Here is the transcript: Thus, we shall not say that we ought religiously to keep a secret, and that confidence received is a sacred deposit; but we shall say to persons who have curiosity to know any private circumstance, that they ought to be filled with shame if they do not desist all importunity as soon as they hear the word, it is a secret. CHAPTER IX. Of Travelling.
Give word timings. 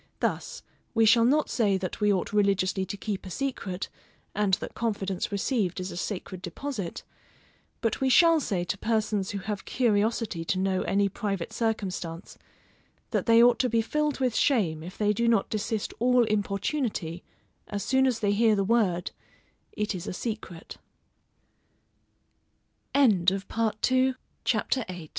Thus, 0.19 0.63
we 0.95 1.05
shall 1.05 1.25
not 1.25 1.47
say 1.47 1.77
that 1.77 2.01
we 2.01 2.11
ought 2.11 2.33
religiously 2.33 2.87
to 2.87 2.97
keep 2.97 3.23
a 3.23 3.29
secret, 3.29 3.87
and 4.33 4.55
that 4.55 4.73
confidence 4.73 5.31
received 5.31 5.79
is 5.79 5.91
a 5.91 5.95
sacred 5.95 6.41
deposit; 6.41 7.03
but 7.81 8.01
we 8.01 8.09
shall 8.09 8.39
say 8.39 8.63
to 8.63 8.79
persons 8.79 9.29
who 9.29 9.37
have 9.37 9.63
curiosity 9.63 10.43
to 10.43 10.57
know 10.57 10.81
any 10.81 11.07
private 11.07 11.53
circumstance, 11.53 12.39
that 13.11 13.27
they 13.27 13.43
ought 13.43 13.59
to 13.59 13.69
be 13.69 13.83
filled 13.83 14.19
with 14.19 14.35
shame 14.35 14.81
if 14.81 14.97
they 14.97 15.13
do 15.13 15.27
not 15.27 15.51
desist 15.51 15.93
all 15.99 16.23
importunity 16.23 17.23
as 17.67 17.83
soon 17.83 18.07
as 18.07 18.21
they 18.21 18.31
hear 18.31 18.55
the 18.55 18.63
word, 18.63 19.11
it 19.71 19.93
is 19.93 20.07
a 20.07 20.13
secret. 20.13 20.77
CHAPTER 22.95 23.27
IX. 23.31 23.31
Of 23.33 23.47
Travelling. 23.47 25.09